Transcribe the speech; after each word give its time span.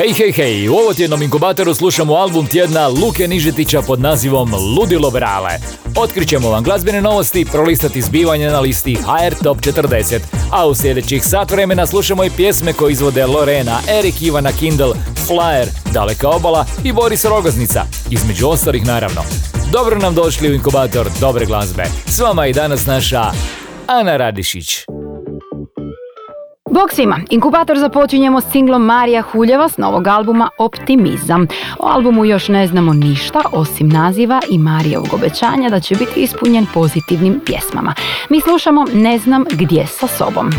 Hej, 0.00 0.12
hej, 0.12 0.32
hej, 0.32 0.68
u 0.68 0.74
ovo 0.74 0.94
tjednom 0.94 1.22
inkubatoru 1.22 1.74
slušamo 1.74 2.14
album 2.14 2.46
tjedna 2.46 2.88
Luke 2.88 3.28
Nižetića 3.28 3.82
pod 3.82 4.00
nazivom 4.00 4.54
Ludilo 4.54 5.10
Brale. 5.10 5.50
Otkrićemo 5.96 6.50
vam 6.50 6.62
glazbene 6.62 7.00
novosti, 7.00 7.44
prolistati 7.44 8.02
zbivanje 8.02 8.50
na 8.50 8.60
listi 8.60 8.94
HR 8.94 9.34
Top 9.42 9.58
40, 9.58 10.18
a 10.52 10.66
u 10.66 10.74
sljedećih 10.74 11.24
sat 11.24 11.50
vremena 11.50 11.86
slušamo 11.86 12.24
i 12.24 12.30
pjesme 12.30 12.72
koje 12.72 12.92
izvode 12.92 13.26
Lorena, 13.26 13.78
Erik 13.98 14.22
Ivana 14.22 14.52
Kindle, 14.52 14.92
Flyer, 15.28 15.66
Daleka 15.92 16.28
obala 16.28 16.66
i 16.84 16.92
Boris 16.92 17.24
Rogoznica, 17.24 17.84
između 18.10 18.48
ostalih 18.48 18.86
naravno. 18.86 19.22
Dobro 19.72 19.98
nam 19.98 20.14
došli 20.14 20.50
u 20.50 20.54
inkubator 20.54 21.10
dobre 21.20 21.46
glazbe. 21.46 21.84
S 22.06 22.20
vama 22.20 22.44
je 22.44 22.52
danas 22.52 22.86
naša 22.86 23.32
Ana 23.86 24.16
Radišić. 24.16 24.84
Bog 26.70 26.92
svima, 26.92 27.20
inkubator 27.30 27.78
započinjemo 27.78 28.40
s 28.40 28.50
singlom 28.50 28.84
Marija 28.84 29.22
Huljeva 29.22 29.68
s 29.68 29.76
novog 29.76 30.06
albuma 30.06 30.50
Optimizam. 30.58 31.46
O 31.78 31.86
albumu 31.86 32.24
još 32.24 32.48
ne 32.48 32.66
znamo 32.66 32.92
ništa 32.92 33.42
osim 33.52 33.88
naziva 33.88 34.40
i 34.50 34.58
Marijevog 34.58 35.08
obećanja 35.12 35.68
da 35.68 35.80
će 35.80 35.94
biti 35.94 36.20
ispunjen 36.20 36.66
pozitivnim 36.74 37.40
pjesmama. 37.46 37.94
Mi 38.28 38.40
slušamo 38.40 38.84
Ne 38.94 39.18
znam 39.18 39.44
gdje 39.50 39.86
sa 39.86 40.06
sobom. 40.06 40.50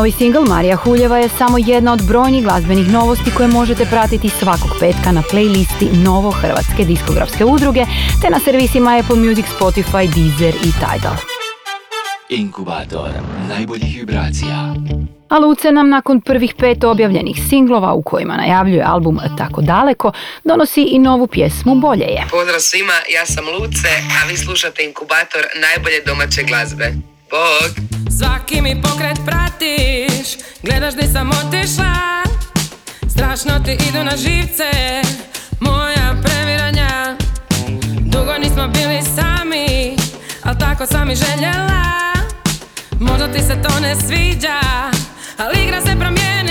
Novi 0.00 0.12
singl 0.12 0.44
Marija 0.48 0.76
Huljeva 0.76 1.18
je 1.18 1.28
samo 1.28 1.58
jedna 1.58 1.92
od 1.92 2.02
brojnih 2.08 2.42
glazbenih 2.42 2.92
novosti 2.92 3.30
koje 3.36 3.48
možete 3.48 3.84
pratiti 3.84 4.28
svakog 4.28 4.70
petka 4.80 5.12
na 5.12 5.22
playlisti 5.22 6.04
Novo 6.04 6.30
Hrvatske 6.30 6.84
diskografske 6.84 7.44
udruge 7.44 7.84
te 8.22 8.30
na 8.30 8.40
servisima 8.44 8.98
Apple 8.98 9.16
Music, 9.16 9.44
Spotify, 9.58 10.14
Deezer 10.14 10.54
i 10.54 10.72
Tidal. 10.72 11.16
Inkubator 12.28 13.10
najboljih 13.48 13.96
vibracija. 13.96 14.74
A 15.28 15.38
Luce 15.38 15.72
nam 15.72 15.88
nakon 15.88 16.20
prvih 16.20 16.54
pet 16.58 16.84
objavljenih 16.84 17.36
singlova 17.48 17.92
u 17.92 18.02
kojima 18.02 18.36
najavljuje 18.36 18.82
album 18.86 19.20
Tako 19.38 19.60
daleko, 19.60 20.12
donosi 20.44 20.82
i 20.82 20.98
novu 20.98 21.26
pjesmu 21.26 21.74
Bolje 21.74 22.04
je. 22.04 22.26
Pozdrav 22.30 22.60
svima, 22.60 22.98
ja 23.14 23.26
sam 23.26 23.44
Luce, 23.48 23.88
a 24.22 24.28
vi 24.28 24.36
slušate 24.36 24.84
Inkubator 24.84 25.42
najbolje 25.62 26.00
domaće 26.06 26.42
glazbe. 26.42 27.09
Bog! 27.30 27.72
Svaki 28.18 28.60
mi 28.60 28.82
pokret 28.82 29.18
pratiš, 29.26 30.28
gledaš 30.62 30.94
di 30.94 31.06
sam 31.12 31.30
otišla. 31.30 31.94
Strašno 33.08 33.60
ti 33.64 33.72
idu 33.88 34.04
na 34.04 34.16
živce, 34.16 34.70
moja 35.60 36.14
previranja. 36.22 37.16
Dugo 38.00 38.38
nismo 38.38 38.68
bili 38.68 39.00
sami, 39.16 39.96
al 40.42 40.54
tako 40.58 40.86
sam 40.86 41.10
i 41.10 41.14
željela. 41.14 42.12
Možda 43.00 43.32
ti 43.32 43.42
se 43.42 43.62
to 43.62 43.80
ne 43.80 43.96
sviđa, 43.96 44.60
ali 45.38 45.64
igra 45.64 45.80
se 45.80 45.96
promijenila 46.00 46.49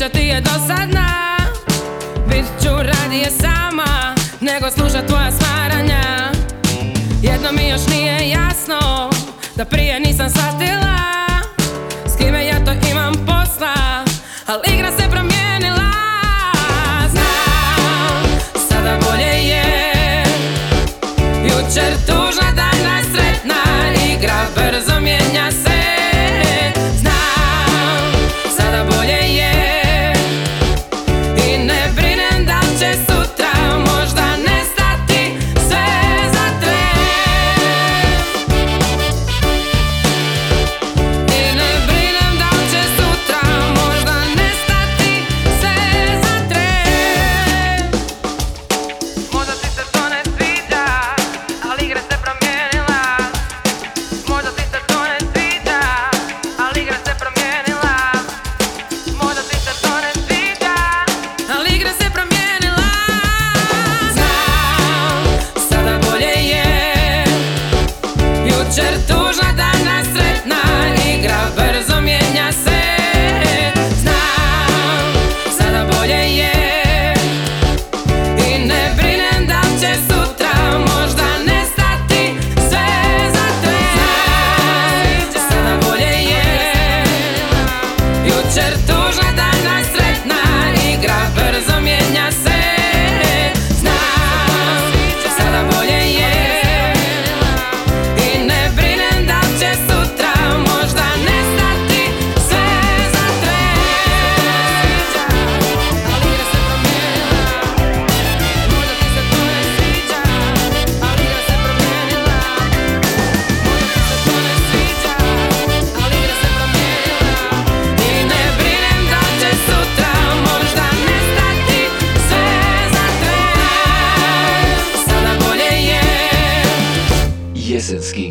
Priča 0.00 0.18
ti 0.18 0.26
je 0.26 0.40
dosadna 0.40 1.36
Bit 2.28 2.44
ću 2.62 2.68
radije 2.68 3.30
sama 3.30 4.14
Nego 4.40 4.70
slušat 4.70 5.06
tvoja 5.06 5.30
smaranja 5.32 6.32
Jedno 7.22 7.48
mi 7.52 7.68
još 7.68 7.86
nije 7.86 8.28
jasno 8.28 9.10
Da 9.56 9.64
prije 9.64 10.00
nisam 10.00 10.30
shvatila 10.30 10.96
S 12.06 12.16
kime 12.18 12.46
ja 12.46 12.64
to 12.64 12.72
imam 12.90 13.14
posla 13.14 14.04
Al 14.46 14.60
igra 14.74 14.90
se 14.90 15.10
promijenila 15.10 15.29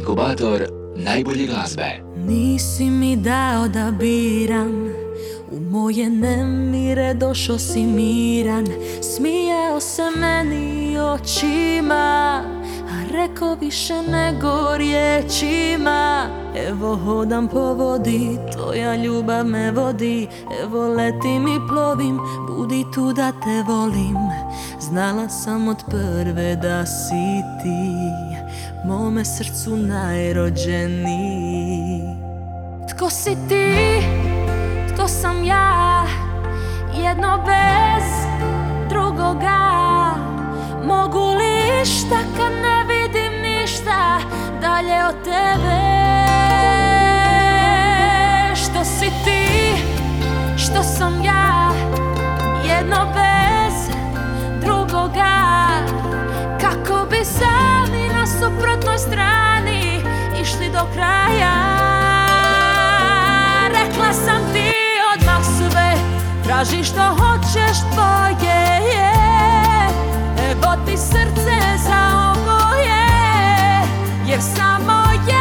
inkubator 0.10 0.68
najbolje 0.96 1.46
glazbe. 1.46 2.02
Nisi 2.18 2.84
mi 2.84 3.16
dao 3.16 3.68
da 3.68 3.92
biram 3.92 4.90
U 5.52 5.60
moje 5.60 6.10
nemire 6.10 7.14
došao 7.14 7.60
si 7.60 7.84
miran. 7.84 8.68
Smijao 9.02 9.80
se 9.80 10.04
meni 10.20 10.98
očima 11.00 12.44
A 12.92 13.12
rekao 13.14 13.56
više 13.56 13.94
nego 13.94 14.78
riječima. 14.78 16.28
Evo 16.68 16.96
hodam 16.96 17.48
po 17.48 17.74
vodi, 17.74 18.38
tvoja 18.54 18.96
ljubav 18.96 19.46
me 19.46 19.72
vodi. 19.72 20.28
Evo 20.64 20.88
letim 20.88 21.48
i 21.48 21.68
plovim, 21.70 22.20
budi 22.48 22.86
tu 22.94 23.14
da 23.14 23.32
te 23.32 23.64
volim. 23.68 24.18
Znala 24.80 25.30
sam 25.30 25.68
od 25.68 25.84
prve 25.90 26.56
da 26.56 26.86
si 26.86 27.42
ti 27.64 28.29
Mome 28.86 29.26
srcu 29.26 29.78
najrođeniji. 29.78 31.50
Tko 32.90 33.10
si 33.10 33.38
ti, 33.50 33.76
tko 34.94 35.08
sam 35.08 35.44
ja? 35.44 36.06
Jedno 36.94 37.38
bez 37.46 38.04
drugoga. 38.90 39.60
Mogu 40.84 41.34
li 41.34 41.86
šta 41.86 42.18
kad 42.38 42.52
ne 42.52 42.84
vidim 42.88 43.42
ništa 43.42 44.20
Dalje 44.62 45.06
od 45.10 45.16
tebe? 45.24 45.80
Što 48.56 48.84
si 48.84 49.12
ti, 49.26 49.48
što 50.58 50.84
sam 50.84 51.24
ja? 51.24 51.72
Jedno 52.66 53.06
bez 53.14 53.90
drugoga 54.62 55.49
strani 59.00 60.02
Išli 60.42 60.70
do 60.70 60.84
kraja. 60.94 61.56
Rekla 63.68 64.14
sam 64.14 64.42
ti 64.54 64.72
odmah 65.14 65.44
sve 65.44 65.94
Traži 66.44 66.84
što 66.84 67.02
hoćeš 67.02 67.78
tvoje 67.94 68.60
je. 68.94 69.12
Evo 70.52 70.76
ti 70.86 70.98
srce 70.98 71.78
za 71.78 72.32
oboje 72.32 73.08
Jer 74.28 74.42
samo 74.42 75.04
jednom 75.12 75.39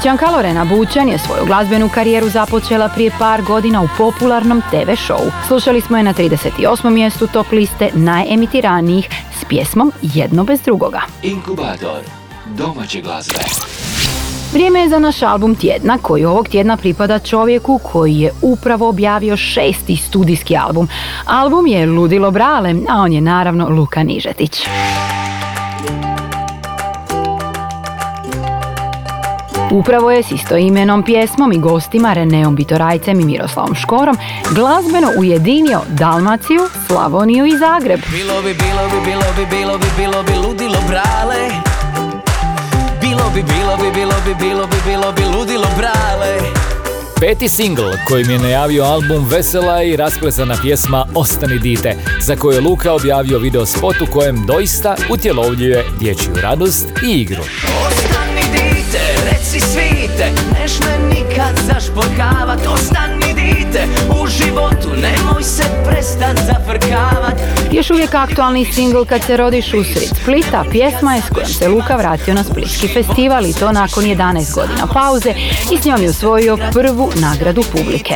Splićanka 0.00 0.30
Lorena 0.30 0.64
Bućan 0.64 1.08
je 1.08 1.18
svoju 1.18 1.46
glazbenu 1.46 1.88
karijeru 1.88 2.28
započela 2.28 2.88
prije 2.88 3.10
par 3.18 3.42
godina 3.42 3.82
u 3.82 3.88
popularnom 3.98 4.62
TV 4.70 4.90
showu. 4.90 5.30
Slušali 5.46 5.80
smo 5.80 5.96
je 5.96 6.02
na 6.02 6.14
38. 6.14 6.90
mjestu 6.90 7.26
top 7.26 7.52
liste 7.52 7.90
najemitiranijih 7.94 9.08
s 9.40 9.44
pjesmom 9.44 9.92
Jedno 10.02 10.44
bez 10.44 10.60
drugoga. 10.62 11.00
Inkubator 11.22 12.00
domaće 12.46 13.00
glazbe. 13.00 13.38
Vrijeme 14.52 14.80
je 14.80 14.88
za 14.88 14.98
naš 14.98 15.22
album 15.22 15.54
tjedna 15.54 15.98
koji 15.98 16.24
ovog 16.24 16.48
tjedna 16.48 16.76
pripada 16.76 17.18
čovjeku 17.18 17.80
koji 17.92 18.16
je 18.16 18.32
upravo 18.42 18.88
objavio 18.88 19.36
šesti 19.36 19.96
studijski 19.96 20.56
album. 20.56 20.88
Album 21.26 21.66
je 21.66 21.86
Ludilo 21.86 22.30
Brale, 22.30 22.74
a 22.88 23.00
on 23.00 23.12
je 23.12 23.20
naravno 23.20 23.68
Luka 23.68 24.02
Nižetić. 24.02 24.66
Upravo 29.70 30.10
je 30.10 30.22
s 30.22 30.30
istoimenom 30.30 31.02
pjesmom 31.02 31.52
i 31.52 31.58
gostima 31.58 32.12
Reneom 32.12 32.56
Bitorajcem 32.56 33.20
i 33.20 33.24
Miroslavom 33.24 33.74
Škorom 33.74 34.16
glazbeno 34.50 35.08
ujedinio 35.18 35.80
Dalmaciju, 35.88 36.60
Slavoniju 36.86 37.46
i 37.46 37.58
Zagreb. 37.58 38.00
Bilo 38.10 38.42
bi, 38.42 38.54
bilo 38.54 38.88
bi, 38.90 39.10
bilo 39.10 39.24
bi, 39.36 39.56
bilo 39.56 39.78
bi, 39.78 39.86
bilo 39.96 40.22
bi 40.22 40.32
ludilo 40.46 40.78
brale 40.88 41.50
Bilo 43.00 43.30
bi, 43.34 43.42
bilo 43.42 43.76
bi, 43.76 43.90
bilo 43.94 44.14
bi, 44.26 44.34
bilo 44.44 44.66
bi, 44.66 44.76
bilo 44.86 45.12
bi 45.12 45.22
ludilo 45.36 45.66
brale 45.76 46.60
Peti 47.20 47.48
singl 47.48 47.82
kojim 48.08 48.30
je 48.30 48.38
najavio 48.38 48.84
album 48.84 49.26
Vesela 49.28 49.82
i 49.82 49.96
rasplesana 49.96 50.56
pjesma 50.62 51.06
Ostani 51.14 51.58
dite, 51.58 51.96
za 52.20 52.36
koju 52.36 52.54
je 52.54 52.60
Luka 52.60 52.92
objavio 52.92 53.38
video 53.38 53.66
spot 53.66 54.00
u 54.00 54.06
kojem 54.12 54.46
doista 54.46 54.96
utjelovljuje 55.10 55.84
dječju 55.98 56.32
radost 56.42 56.86
i 57.06 57.20
igru. 57.20 57.42
Ostani 57.86 58.42
dite, 58.52 58.69
reci 59.52 59.66
svite. 59.66 60.32
Neš 60.52 60.72
me 60.80 61.08
nikad 61.08 61.58
zašporkavat 61.66 62.66
Ostani 62.66 63.34
dite, 63.34 63.86
u 64.22 64.26
životu 64.26 64.88
Nemoj 64.88 65.42
se 65.42 65.62
prestat 65.84 66.36
zafrkavat. 66.46 67.34
Još 67.72 67.90
uvijek 67.90 68.14
aktualni 68.14 68.64
singl 68.72 69.04
Kad 69.08 69.22
se 69.22 69.36
rodiš 69.36 69.74
usred 69.74 70.08
Splita, 70.22 70.64
pjesma 70.70 71.14
je 71.14 71.22
s 71.22 71.34
kojom 71.34 71.48
se 71.48 71.68
Luka 71.68 71.96
vratio 71.96 72.34
na 72.34 72.44
Splitski 72.44 72.88
festival 72.88 73.46
i 73.46 73.52
to 73.52 73.72
nakon 73.72 74.04
11 74.04 74.54
godina 74.54 74.86
pauze 74.86 75.34
i 75.72 75.78
s 75.78 75.84
njom 75.84 76.02
je 76.02 76.10
osvojio 76.10 76.58
prvu 76.72 77.12
nagradu 77.14 77.62
publike. 77.72 78.14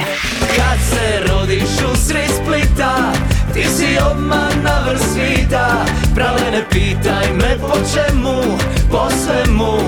Kad 0.56 0.78
se 0.90 1.32
rodiš 1.32 1.70
usred 1.92 2.30
Splita 2.42 3.12
Ti 3.54 3.64
si 3.76 3.98
obmana 4.10 4.84
vrh 4.86 5.00
svita. 5.12 5.84
Prale 6.14 6.50
ne 6.52 6.64
pitaj 6.70 7.32
me 7.34 7.58
po 7.60 7.76
čemu 7.94 8.58
Po 8.90 9.08
svemu, 9.10 9.78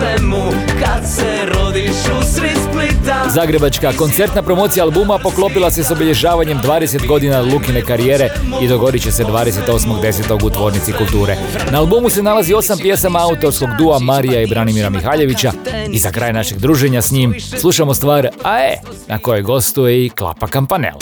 svemu 0.00 0.42
Kad 0.84 1.10
se 1.10 1.46
rodiš 1.54 1.90
usred 2.20 2.56
Splita 2.70 3.28
Zagrebačka 3.28 3.92
koncertna 3.92 4.42
promocija 4.42 4.84
albuma 4.84 5.18
poklopila 5.18 5.70
se 5.70 5.84
s 5.84 5.90
obilježavanjem 5.90 6.58
20 6.58 7.06
godina 7.06 7.40
Lukine 7.40 7.82
karijere 7.82 8.28
i 8.62 8.68
dogodit 8.68 9.02
će 9.02 9.12
se 9.12 9.24
28.10. 9.24 10.46
u 10.46 10.50
Tvornici 10.50 10.92
kulture. 10.92 11.36
Na 11.70 11.78
albumu 11.78 12.10
se 12.10 12.22
nalazi 12.22 12.54
osam 12.54 12.78
pjesama 12.78 13.18
autorskog 13.18 13.68
dua 13.78 13.98
Marija 13.98 14.42
i 14.42 14.46
Branimira 14.46 14.90
Mihaljevića 14.90 15.52
i 15.90 15.98
za 15.98 16.10
kraj 16.10 16.32
našeg 16.32 16.58
druženja 16.58 17.02
s 17.02 17.10
njim 17.10 17.34
slušamo 17.40 17.94
stvar 17.94 18.28
AE, 18.42 18.76
na 19.08 19.18
kojoj 19.18 19.42
gostuje 19.42 20.04
i 20.06 20.08
Klapa 20.08 20.46
Kampanel. 20.46 20.94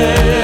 Troše, 0.00 0.39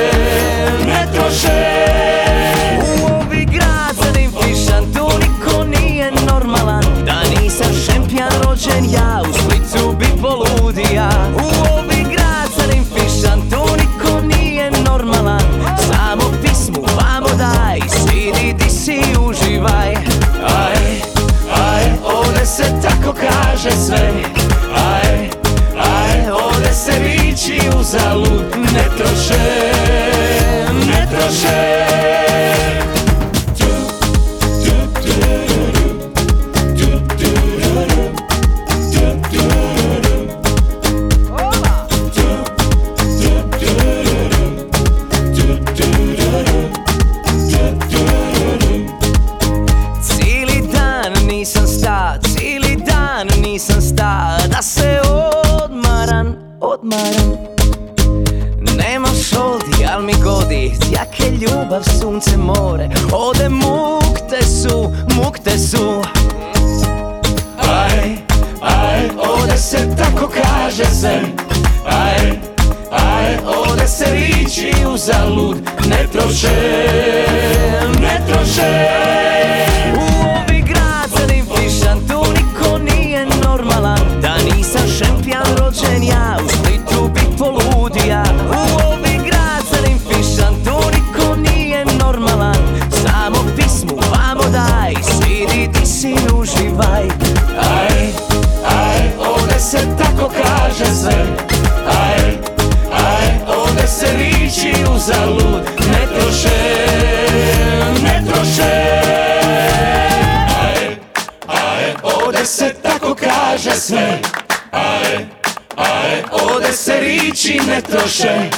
tako 100.17 100.33
kaže 100.43 100.95
sve. 100.95 101.27
Aj, 101.87 102.39
aj, 102.93 103.27
ovdje 103.57 103.87
se 103.87 104.07
riči 104.17 104.73
uzalud 104.95 105.63
Ne 105.91 106.07
troše, 106.07 106.59
ne 108.03 108.25
troše. 108.29 109.01
Aj, 110.63 110.97
aj, 111.49 111.95
ovdje 112.03 112.47
se 112.47 112.75
tako 112.83 113.15
kaže 113.15 113.71
sve. 113.71 114.19
Aj, 114.73 115.27
aj, 115.77 116.23
ovdje 116.33 116.73
se 116.73 117.01
riči 117.01 117.61
ne 117.69 117.83
troše. 117.83 118.51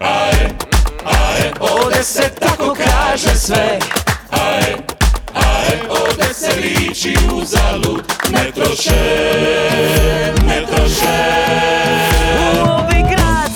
Aj, 0.00 0.48
aj, 1.04 1.52
ovdje 1.60 2.04
se 2.04 2.30
tako 2.40 2.76
kaže 2.76 3.34
sve. 3.38 3.78
Aj, 4.30 4.85
se 6.36 6.60
riči 6.60 7.14
uzalud 7.34 8.04
Ne 8.32 8.52
troše, 8.54 9.02
ne 10.46 10.66
troše. 10.66 11.18
U 12.38 12.70
ovi 12.70 13.02
grad 13.10 13.50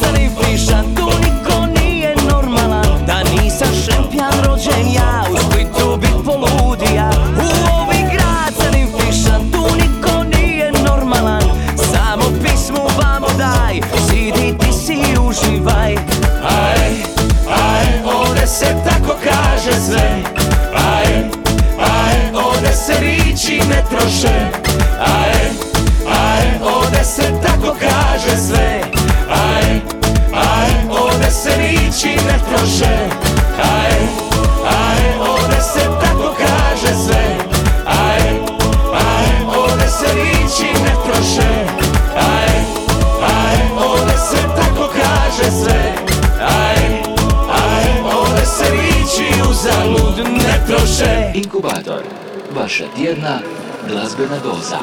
tu 0.97 1.11
niko 1.19 1.67
nije 1.81 2.15
normalan 2.31 3.07
Da 3.07 3.23
nisam 3.23 3.69
šempljan 3.85 4.33
rođen 4.45 4.93
ja, 4.95 5.20
troše. 23.91 24.51
Ae, 25.01 25.51
ae, 26.07 26.61
ovde 26.75 27.05
se 27.05 27.23
tako 27.43 27.77
kaže 27.81 28.37
sve. 28.49 28.81
Ae, 29.31 29.81
ae, 30.35 30.71
ovde 30.91 31.31
se 31.31 31.51
riči 31.57 32.17
ne 32.27 32.37
troše. 32.49 32.95
Ae, 33.63 33.99
ae, 34.65 35.19
ovde 35.21 35.61
se 35.63 35.85
tako 36.01 36.35
kaže 36.39 36.95
sve. 37.07 37.25
Ae, 37.87 38.41
ae, 38.95 39.59
ovde 39.59 39.89
se 39.89 40.07
riči 40.15 40.73
ne 40.85 40.95
troše. 41.05 41.51
Ae, 42.17 42.65
ae, 43.23 43.59
ovde 43.87 44.17
se 44.31 44.43
tako 44.57 44.89
kaže 44.93 45.51
sve. 45.65 45.95
Ae, 46.41 47.03
ae, 47.51 48.03
ovde 48.17 48.47
se 48.47 48.65
riči 48.71 49.51
uzalud 49.51 50.19
ne 50.19 50.61
troše. 50.67 51.31
Inkubator, 51.35 52.03
doza. 54.41 54.81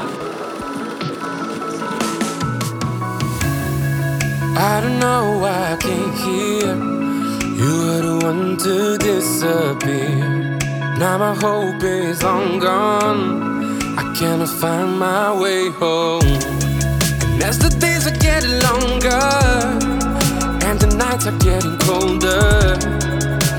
I 4.60 4.82
don't 4.82 5.00
know 5.00 5.38
why 5.40 5.74
I 5.74 5.78
can't 5.78 6.16
hear. 6.26 6.76
You 7.60 7.72
were 7.86 8.02
the 8.02 8.20
one 8.24 8.58
to 8.58 8.98
disappear. 8.98 10.58
Now 10.98 11.18
my 11.18 11.36
hope 11.36 11.84
is 11.84 12.24
long 12.24 12.60
gone. 12.60 13.78
I 13.98 14.14
cannot 14.16 14.50
find 14.50 15.00
my 15.00 15.34
way 15.40 15.70
home. 15.70 16.24
And 16.24 17.44
as 17.44 17.60
the 17.60 17.70
days 17.80 18.08
are 18.08 18.18
getting 18.18 18.60
longer, 18.70 19.28
and 20.66 20.80
the 20.80 20.96
nights 20.98 21.28
are 21.28 21.38
getting 21.38 21.78
colder, 21.80 22.78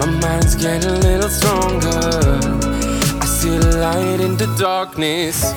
my 0.01 0.07
mind's 0.21 0.55
getting 0.57 0.91
a 0.91 0.99
little 0.99 1.31
stronger. 1.31 2.58
Light 3.79 4.19
in 4.19 4.37
the 4.37 4.53
darkness. 4.59 5.55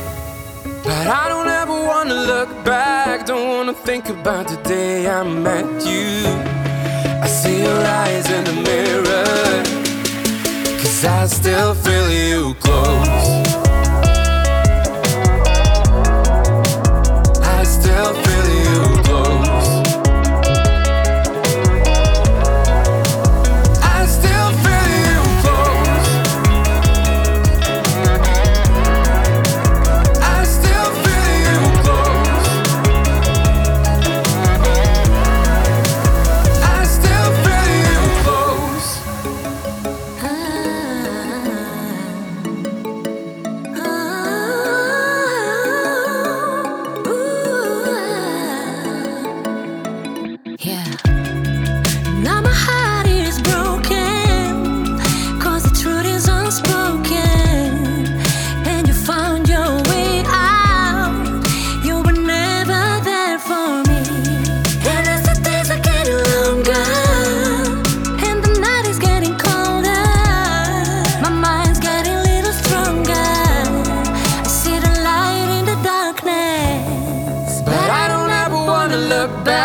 But 0.84 1.08
I 1.08 1.28
don't 1.28 1.48
ever 1.48 1.74
wanna 1.74 2.14
look 2.14 2.50
back, 2.64 3.26
don't 3.26 3.48
wanna 3.50 3.74
think 3.74 4.10
about 4.10 4.48
the 4.48 4.58
day 4.58 5.10
I 5.10 5.24
met 5.24 5.66
you. 5.84 6.28
I 7.20 7.28
see 7.28 7.64
your 7.64 7.82
eyes 8.02 8.30
in 8.30 8.44
the 8.44 8.58
mirror, 8.70 9.64
cause 10.80 11.04
I 11.04 11.26
still 11.26 11.74
feel 11.74 12.12
you 12.12 12.54
close. 12.60 13.51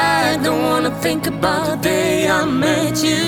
Back, 0.07 0.43
don't 0.45 0.63
wanna 0.71 0.93
think 1.05 1.27
about 1.27 1.65
the 1.71 1.77
day 1.91 2.29
I 2.39 2.45
met 2.65 2.95
you. 3.09 3.25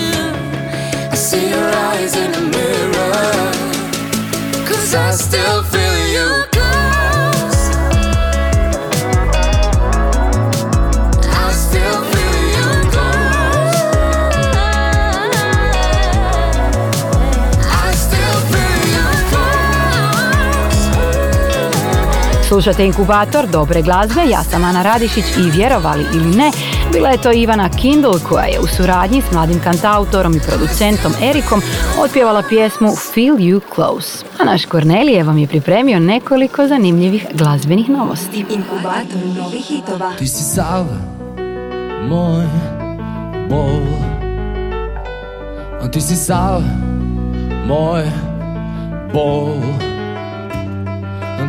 I 1.13 1.15
see 1.27 1.45
your 1.55 1.69
eyes 1.89 2.13
in 2.23 2.29
the 2.37 2.43
mirror, 2.55 3.51
cause 4.67 4.91
I 5.07 5.09
still 5.25 5.61
feel 5.73 5.97
you 6.15 6.48
Slušate 22.49 22.85
inkubator 22.85 23.47
dobre 23.47 23.81
glazbe, 23.81 24.21
ja 24.31 24.43
sam 24.43 24.63
Ana 24.63 24.83
Radišić 24.83 25.25
i 25.37 25.51
vjerovali 25.51 26.05
ili 26.13 26.35
ne, 26.35 26.51
bila 26.93 27.09
je 27.09 27.21
to 27.21 27.31
Ivana 27.31 27.69
Kindle 27.69 28.19
koja 28.29 28.45
je 28.45 28.59
u 28.59 28.67
suradnji 28.67 29.21
s 29.21 29.31
mladim 29.31 29.59
kantautorom 29.63 30.35
i 30.35 30.39
producentom 30.39 31.11
Erikom 31.23 31.61
otpjevala 32.03 32.43
pjesmu 32.49 32.95
Feel 33.13 33.35
You 33.35 33.61
Close. 33.75 34.25
A 34.39 34.43
naš 34.43 34.65
Kornelije 34.65 35.23
vam 35.23 35.37
je 35.37 35.47
pripremio 35.47 35.99
nekoliko 35.99 36.67
zanimljivih 36.67 37.25
glazbenih 37.33 37.89
novosti. 37.89 38.45
Inkubator 38.49 39.43
novih 39.43 39.65
hitova. 39.65 40.11
Ti 40.17 40.27
si 40.27 40.43
sav 40.43 40.85
moj 42.09 42.45
bol 43.49 43.81
Ti 45.91 46.01
si 46.01 46.15
sav 46.15 46.61
moj 47.67 48.03
bol 49.13 49.53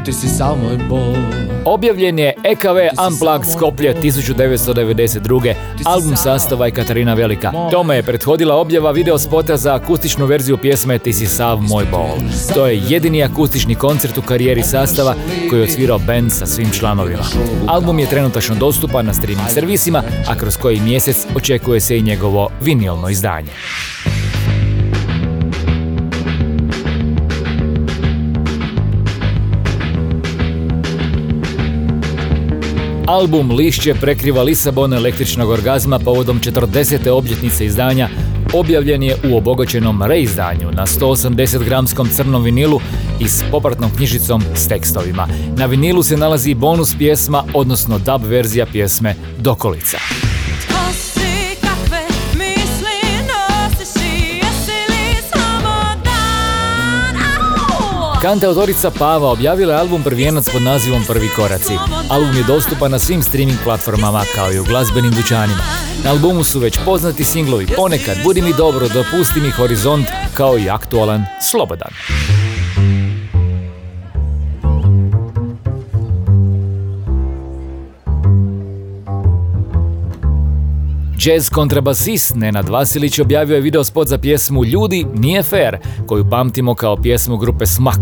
Ti 0.04 0.12
si 0.12 0.28
sav 0.28 0.56
moj 0.56 0.76
bol 0.88 1.14
Objavljen 1.64 2.18
je 2.18 2.34
EKV 2.44 2.78
Unplugged 3.06 3.52
Skoplje 3.52 3.94
1992. 4.02 5.54
Album 5.84 6.16
sastava 6.16 6.66
je 6.66 6.72
Katarina 6.72 7.14
Velika. 7.14 7.52
Tome 7.70 7.96
je 7.96 8.02
prethodila 8.02 8.56
objava 8.56 8.90
video 8.90 9.18
spota 9.18 9.56
za 9.56 9.74
akustičnu 9.74 10.26
verziju 10.26 10.56
pjesme 10.56 10.98
Ti 10.98 11.12
si 11.12 11.26
sav 11.26 11.60
moj 11.60 11.84
bol. 11.90 12.08
To 12.54 12.66
je 12.66 12.82
jedini 12.88 13.22
akustični 13.22 13.74
koncert 13.74 14.18
u 14.18 14.22
karijeri 14.22 14.62
sastava 14.62 15.14
koji 15.50 15.60
je 15.60 15.64
odsvirao 15.64 15.98
band 15.98 16.32
sa 16.32 16.46
svim 16.46 16.70
članovima. 16.72 17.24
Album 17.66 17.98
je 17.98 18.06
trenutačno 18.06 18.54
dostupan 18.54 19.06
na 19.06 19.14
streaming 19.14 19.48
servisima, 19.48 20.02
a 20.28 20.34
kroz 20.34 20.56
koji 20.56 20.80
mjesec 20.80 21.26
očekuje 21.36 21.80
se 21.80 21.98
i 21.98 22.02
njegovo 22.02 22.48
vinilno 22.60 23.08
izdanje. 23.08 23.50
Album 33.10 33.50
Lišće 33.50 33.94
prekriva 33.94 34.42
Lisabon 34.42 34.92
električnog 34.92 35.50
orgazma 35.50 35.98
povodom 35.98 36.40
40. 36.40 37.08
obljetnice 37.10 37.66
izdanja 37.66 38.08
objavljen 38.54 39.02
je 39.02 39.16
u 39.30 39.36
obogaćenom 39.36 40.02
reizdanju 40.02 40.70
na 40.72 40.86
180 40.86 41.64
gramskom 41.64 42.08
crnom 42.08 42.42
vinilu 42.42 42.80
i 43.20 43.28
s 43.28 43.44
popratnom 43.50 43.90
knjižicom 43.96 44.42
s 44.54 44.68
tekstovima. 44.68 45.28
Na 45.56 45.66
vinilu 45.66 46.02
se 46.02 46.16
nalazi 46.16 46.54
bonus 46.54 46.94
pjesma, 46.98 47.44
odnosno 47.54 47.98
dub 47.98 48.24
verzija 48.24 48.66
pjesme 48.66 49.14
Dokolica. 49.38 49.98
Kantautorica 58.22 58.90
Pava 58.90 59.30
objavila 59.30 59.74
je 59.74 59.80
album 59.80 60.02
Prvijenac 60.02 60.48
pod 60.52 60.62
nazivom 60.62 61.04
Prvi 61.06 61.28
koraci. 61.36 61.72
Album 62.10 62.36
je 62.36 62.42
dostupan 62.42 62.90
na 62.90 62.98
svim 62.98 63.22
streaming 63.22 63.58
platformama 63.64 64.22
kao 64.34 64.52
i 64.52 64.58
u 64.58 64.64
glazbenim 64.64 65.12
dućanima. 65.12 65.62
Na 66.04 66.10
albumu 66.10 66.44
su 66.44 66.58
već 66.58 66.78
poznati 66.84 67.24
singlovi 67.24 67.66
Ponekad, 67.76 68.16
Budi 68.24 68.42
mi 68.42 68.52
dobro, 68.52 68.88
Dopusti 68.88 69.40
mi 69.40 69.50
horizont, 69.50 70.06
kao 70.34 70.58
i 70.58 70.70
aktualan 70.70 71.24
Slobodan. 71.50 71.90
Jazz 81.20 81.50
kontrabasist 81.50 82.34
Nenad 82.34 82.68
Vasilić 82.68 83.18
objavio 83.18 83.54
je 83.54 83.60
video 83.60 83.84
spot 83.84 84.08
za 84.08 84.18
pjesmu 84.18 84.64
Ljudi 84.64 85.06
nije 85.14 85.42
fair, 85.42 85.76
koju 86.06 86.30
pamtimo 86.30 86.74
kao 86.74 86.96
pjesmu 86.96 87.36
grupe 87.36 87.66
Smak. 87.66 87.98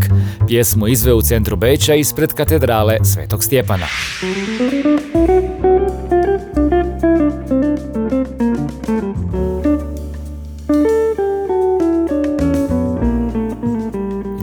Pjesmu 0.47 0.89
izveo 0.89 1.17
u 1.17 1.23
centru 1.23 1.57
Beča 1.57 1.95
ispred 1.95 2.33
katedrale 2.33 2.99
Svetog 3.05 3.45
Stjepana. 3.45 3.87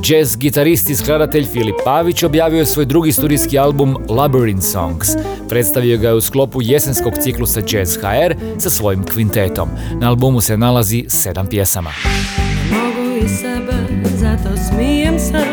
Jazz 0.10 0.38
gitarist 0.38 0.90
i 0.90 0.96
skladatelj 0.96 1.46
Filip 1.46 1.76
Pavić 1.86 2.24
objavio 2.24 2.60
je 2.60 2.66
svoj 2.66 2.86
drugi 2.86 3.12
studijski 3.12 3.60
album 3.60 3.98
Labyrinth 4.08 4.72
Songs. 4.72 5.10
Predstavio 5.50 5.98
ga 5.98 6.08
je 6.08 6.14
u 6.14 6.22
sklopu 6.22 6.62
jesenskog 6.62 7.14
ciklusa 7.22 7.62
Jazz 7.72 7.98
HR 7.98 8.36
sa 8.60 8.70
svojim 8.70 9.04
kvintetom. 9.04 9.70
Na 10.02 10.10
albumu 10.10 10.42
se 10.42 10.58
nalazi 10.58 11.06
sedam 11.08 11.48
pjesama. 11.48 11.92
Mogu 12.72 13.26
i 13.26 13.30
sebe, 13.30 13.74
zato 14.18 14.50
smijem 14.70 15.20
se 15.20 15.46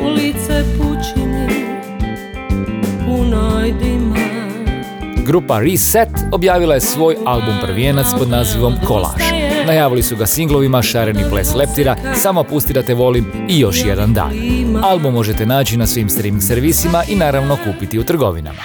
U 0.00 0.08
lice 0.08 0.64
pučini 0.78 1.48
Punoj 3.06 3.72
dima 3.72 4.16
Grupa 5.26 5.58
Reset 5.58 6.08
objavila 6.32 6.74
je 6.74 6.80
svoj 6.80 7.16
album 7.26 7.54
prvijenac 7.62 8.06
pod 8.18 8.28
nazivom 8.28 8.74
Kolaž. 8.86 9.49
Najavili 9.70 10.02
su 10.02 10.16
ga 10.16 10.26
singlovima 10.26 10.82
Šareni 10.82 11.24
ples 11.30 11.54
leptira, 11.54 11.96
Samo 12.14 12.44
pusti 12.44 12.72
da 12.72 12.82
te 12.82 12.94
volim 12.94 13.32
i 13.48 13.58
još 13.58 13.84
jedan 13.86 14.14
dan. 14.14 14.32
Album 14.82 15.14
možete 15.14 15.46
naći 15.46 15.76
na 15.76 15.86
svim 15.86 16.08
streaming 16.08 16.42
servisima 16.42 17.02
i 17.08 17.16
naravno 17.16 17.58
kupiti 17.64 17.98
u 17.98 18.04
trgovinama. 18.04 18.62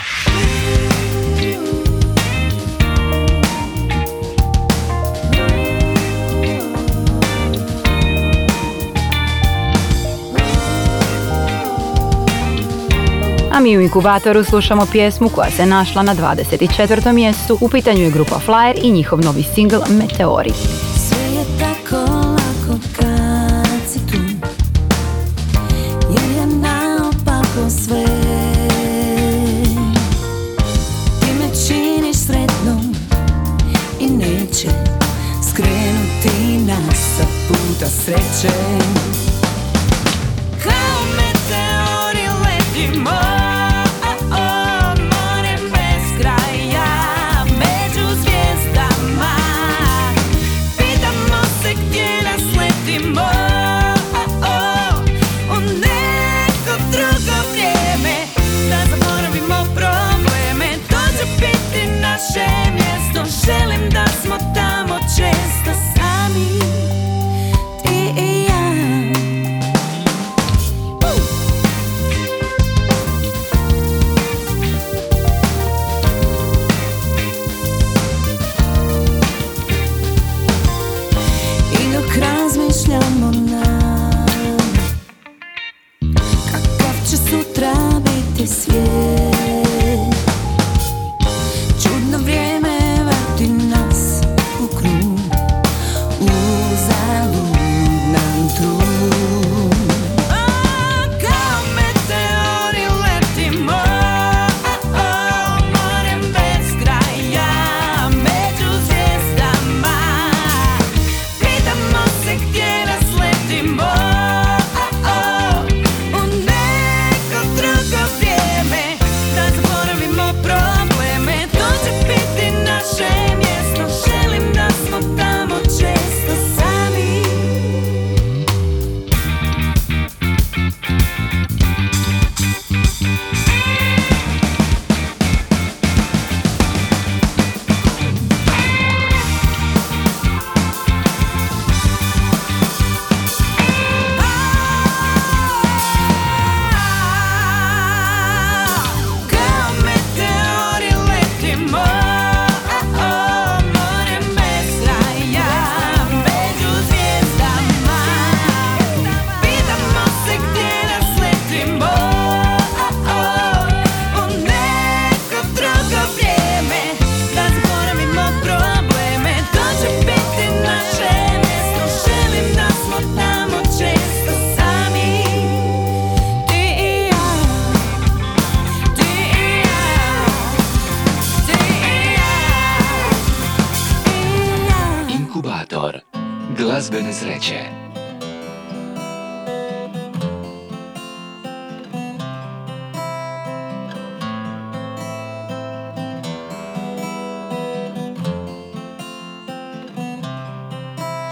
A 13.51 13.59
mi 13.59 13.77
u 13.77 13.81
inkubatoru 13.81 14.43
slušamo 14.43 14.87
pjesmu 14.91 15.29
koja 15.29 15.51
se 15.51 15.65
našla 15.65 16.03
na 16.03 16.15
24. 16.15 17.13
mjestu. 17.13 17.57
U 17.61 17.69
pitanju 17.69 18.01
je 18.01 18.11
grupa 18.11 18.39
Flyer 18.47 18.79
i 18.83 18.91
njihov 18.91 19.19
novi 19.21 19.43
singl 19.43 19.77
Meteori. 19.89 20.94
Sve 21.85 22.24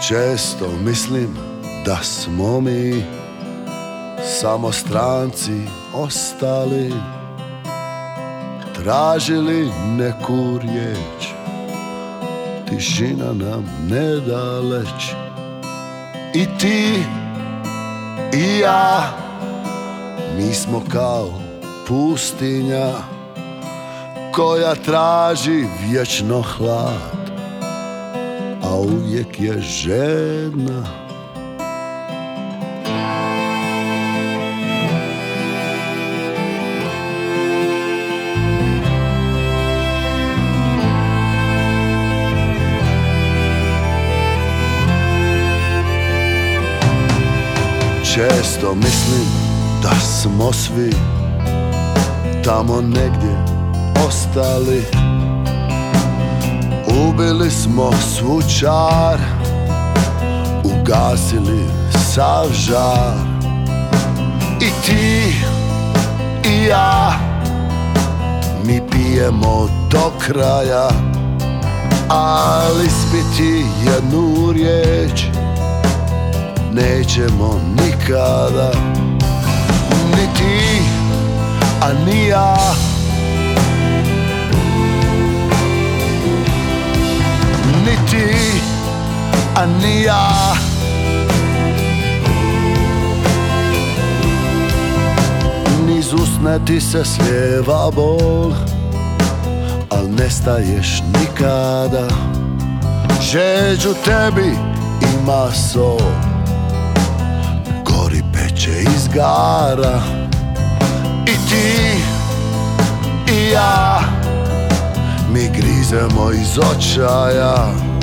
Često 0.08 0.68
mislim 0.84 1.36
da 1.86 1.96
smo 2.02 2.60
mi 2.60 3.04
samo 4.40 4.72
stranci 4.72 5.60
ostali 5.94 6.92
Tražili 8.74 9.70
neku 9.98 10.58
riječ. 10.62 11.28
Tišina 12.68 13.32
nam 13.32 13.64
ne 13.90 14.16
da 14.26 14.60
leć 14.60 15.12
I 16.34 16.46
ti 16.58 17.02
i 18.32 18.58
ja 18.58 19.02
Mi 20.36 20.54
smo 20.54 20.82
kao 20.92 21.40
pustinja 21.88 22.90
Koja 24.32 24.74
traži 24.74 25.64
vječno 25.88 26.42
hlad 26.42 27.23
uvijek 28.76 29.40
je 29.40 29.60
žedna 29.60 31.04
Često 48.14 48.74
mislim 48.74 49.26
da 49.82 49.90
smo 49.90 50.52
svi 50.52 50.90
tamo 52.44 52.80
negdje 52.80 53.44
ostali 54.08 54.82
Ubili 56.94 57.50
smo 57.50 57.92
svučar 57.92 59.18
Ugasili 60.64 61.64
sav 61.90 62.46
žar. 62.52 63.14
I 64.60 64.86
ti 64.86 65.34
i 66.50 66.64
ja 66.64 67.12
Mi 68.64 68.80
pijemo 68.90 69.68
do 69.90 70.12
kraja. 70.18 70.88
Ali 72.08 72.88
spiti 72.88 73.66
jednu 73.86 74.52
riječ 74.52 75.24
Nećemo 76.74 77.60
nikada. 77.76 78.70
Ni 80.10 80.26
ti, 80.36 80.82
a 81.80 81.92
ni 82.06 82.26
ja. 82.26 82.56
Ti, 88.14 88.60
a 89.54 89.66
ni 89.66 90.02
ja. 90.02 90.54
Niz 95.86 96.12
usne 96.12 96.58
ti 96.66 96.80
se 96.80 97.04
slijeva 97.04 97.90
bol 97.90 98.52
Al 99.90 100.06
nestaješ 100.18 101.02
nikada. 101.20 102.08
Žeđu 103.20 103.94
tebi 104.04 104.56
ima 105.02 105.52
sol 105.72 106.00
Gori 107.84 108.22
peče 108.32 108.84
izgara 108.96 110.00
I 111.26 111.34
ti 111.48 111.98
i 113.32 113.50
ja 113.50 114.00
Mi 115.32 115.50
grizemo 115.56 116.30
iz 116.32 116.58
očaja 116.58 117.93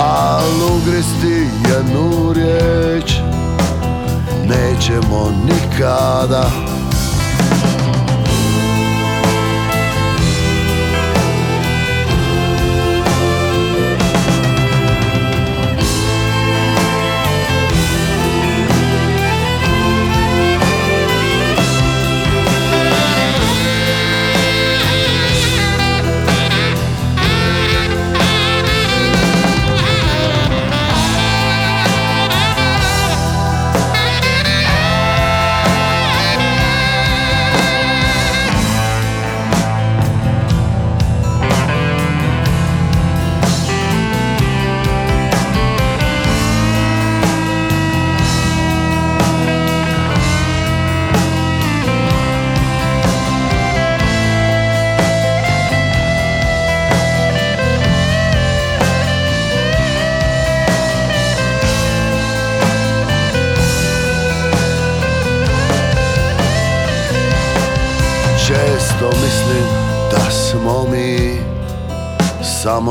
Al 0.00 0.76
ugristi 0.76 1.48
jednu 1.68 2.32
riječ 2.32 3.12
Nećemo 4.48 5.30
nikada 5.44 6.71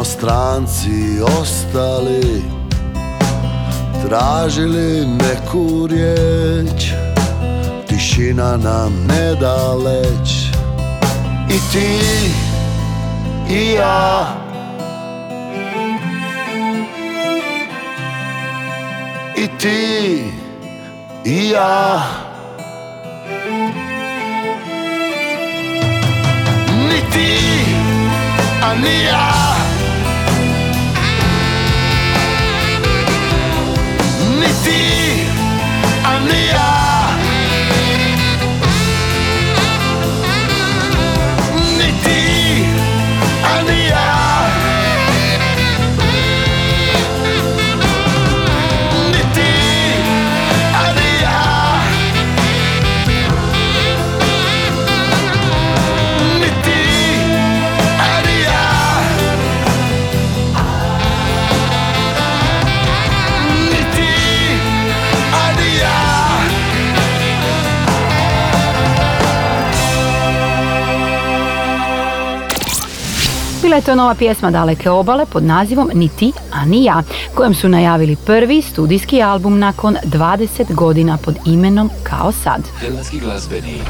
Samo 0.02 0.14
stranci 0.14 1.22
ostali 1.40 2.44
Tražili 4.08 5.06
neku 5.06 5.88
riječ. 5.88 6.92
Tišina 7.88 8.58
nam 8.58 9.06
ne 9.08 9.36
da 9.36 9.76
I 11.50 11.60
ti 11.72 12.00
i 13.50 13.74
ja. 13.74 14.28
I 19.38 19.48
ti 19.58 20.24
i 21.26 21.50
ja. 21.50 22.02
Ni 26.90 27.02
ti, 27.12 27.38
a 28.64 28.74
ni 28.76 29.04
ja 29.04 29.61
Bila 73.72 73.78
je 73.80 73.86
to 73.86 73.96
nova 73.96 74.16
pjesma 74.16 74.52
Daleke 74.52 74.90
obale 74.90 75.26
pod 75.26 75.44
nazivom 75.44 75.90
Ni 75.94 76.10
ti, 76.10 76.32
a 76.54 76.66
ni 76.66 76.84
ja, 76.84 77.04
kojom 77.36 77.54
su 77.54 77.70
najavili 77.70 78.16
prvi 78.16 78.62
studijski 78.62 79.22
album 79.22 79.60
nakon 79.60 79.98
20 80.04 80.74
godina 80.74 81.18
pod 81.18 81.36
imenom 81.46 81.90
Kao 82.04 82.32
sad. 82.32 82.62
Hrvatski 82.76 83.20
glazbeni 83.20 83.82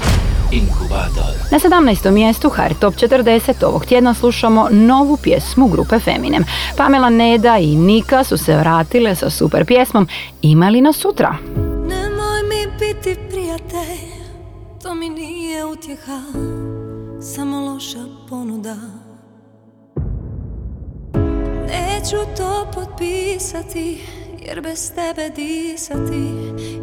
inkubator. 0.51 1.33
Na 1.51 1.59
17. 1.59 2.11
mjestu 2.11 2.49
HR 2.49 2.73
Top 2.79 2.93
40 2.93 3.65
ovog 3.65 3.85
tjedna 3.85 4.13
slušamo 4.13 4.67
novu 4.71 5.17
pjesmu 5.17 5.67
grupe 5.67 5.99
Feminem. 5.99 6.43
Pamela 6.77 7.09
Neda 7.09 7.57
i 7.57 7.75
Nika 7.75 8.23
su 8.23 8.37
se 8.37 8.57
vratile 8.57 9.15
sa 9.15 9.29
super 9.29 9.65
pjesmom 9.65 10.07
Imali 10.41 10.81
nas 10.81 10.95
sutra. 10.95 11.35
Nemoj 11.87 12.43
mi 12.49 12.71
biti 12.79 13.15
prijatelj, 13.29 13.99
to 14.83 14.95
mi 14.95 15.09
nije 15.09 15.65
utjeha, 15.65 16.21
samo 17.21 17.59
loša 17.59 18.05
ponuda. 18.29 18.75
Neću 22.01 22.17
to 22.37 22.67
potpisati, 22.73 24.01
jer 24.39 24.61
bez 24.61 24.91
tebe 24.91 25.29
disati 25.29 26.33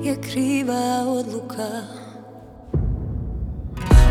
je 0.02 0.20
kriva 0.20 1.04
odluka. 1.08 1.82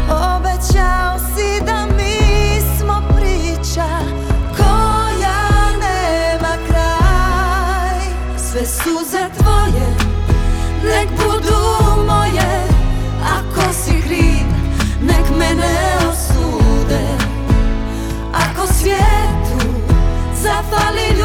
Obećao 0.09 1.19
si 1.19 1.65
da 1.65 1.85
mi 1.97 2.61
smo 2.77 3.01
priča 3.17 3.87
koja 4.57 5.69
nema 5.71 6.53
kraj 6.67 8.01
Sve 8.37 8.65
suze 8.65 9.25
tvoje 9.37 9.87
nek 10.83 11.09
budu 11.09 11.95
moje 12.07 12.67
Ako 13.23 13.73
si 13.73 14.01
kriv 14.01 14.47
nek 15.01 15.29
me 15.39 15.55
ne 15.55 16.07
thought 20.69 21.16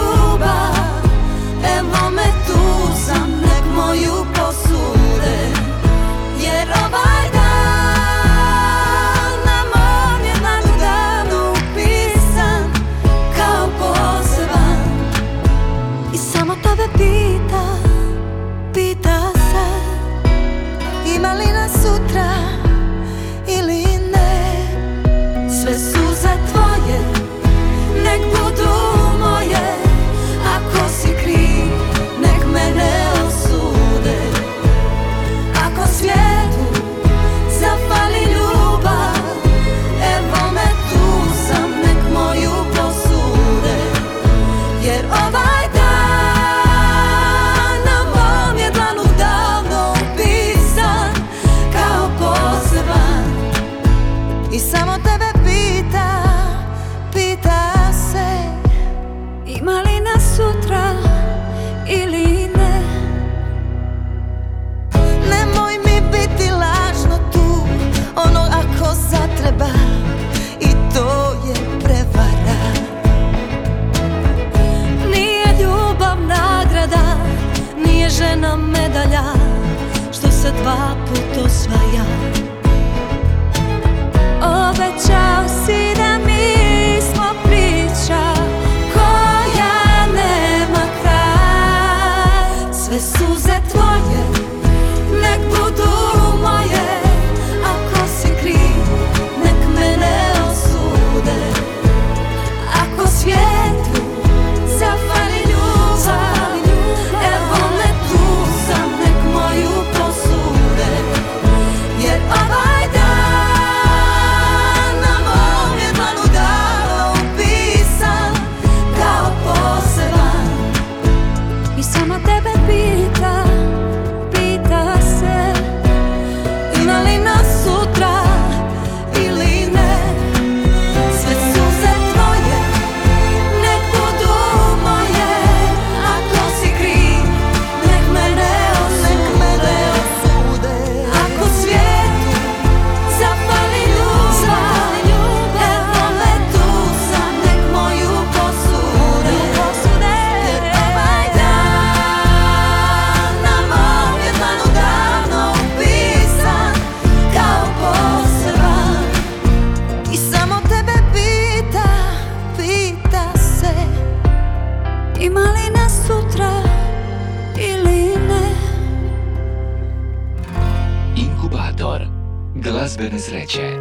glazbene 173.02 173.18
sreće. 173.18 173.76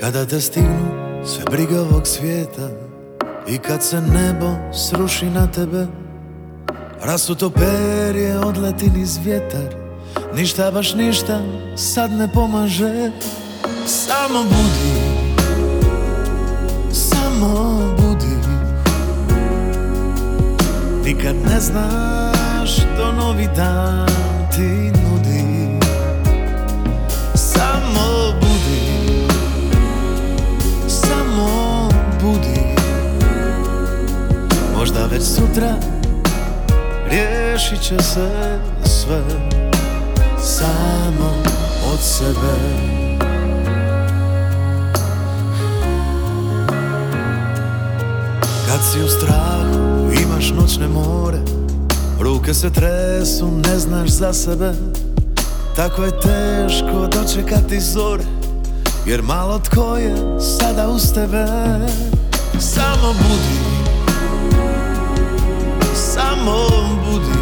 Kada 0.00 0.26
te 0.26 0.40
stignu 0.40 1.24
sve 1.24 1.44
briga 1.50 1.80
ovog 1.80 2.06
svijeta 2.06 2.68
I 3.48 3.58
kad 3.58 3.82
se 3.82 4.00
nebo 4.00 4.72
sruši 4.72 5.26
na 5.26 5.46
tebe 5.46 5.86
Rasuto 7.02 7.50
perje 7.50 8.38
odleti 8.38 8.90
niz 8.90 9.18
vjetar 9.24 9.74
Ništa 10.34 10.70
baš 10.70 10.94
ništa 10.94 11.40
sad 11.76 12.12
ne 12.12 12.32
pomaže 12.32 13.10
Samo 13.86 14.42
budi 14.42 14.83
budi. 17.96 18.36
Nikad 21.04 21.34
ne 21.50 21.60
znaš 21.60 22.76
što 22.76 23.12
novi 23.12 23.48
dan 23.56 24.08
ti 24.56 24.92
nudi. 25.02 25.78
Samo 27.34 28.32
budi. 28.40 29.26
Samo 30.88 31.88
budi. 32.22 32.60
Možda 34.78 35.06
već 35.06 35.22
sutra 35.22 35.74
Riješit 37.10 37.80
će 37.80 38.02
se 38.02 38.58
sve 38.84 39.22
Samo 40.38 41.30
od 41.92 42.00
sebe 42.00 43.03
Kad 48.74 48.82
si 48.92 49.00
u 49.00 49.08
strahu, 49.08 50.12
imaš 50.22 50.50
noćne 50.50 50.88
more. 50.88 51.38
Ruke 52.20 52.54
se 52.54 52.70
tresu, 52.70 53.50
ne 53.50 53.78
znaš 53.78 54.08
za 54.08 54.32
sebe. 54.32 54.72
Tako 55.76 56.04
je 56.04 56.10
teško 56.10 57.06
dočekati 57.06 57.80
zore 57.80 58.24
Jer 59.06 59.22
malo 59.22 59.58
tko 59.58 59.96
je 59.96 60.16
sada 60.40 60.88
uz 60.88 61.12
tebe. 61.12 61.46
Samo 62.60 63.12
budi 63.12 63.60
Samo 65.94 66.68
budi. 67.04 67.38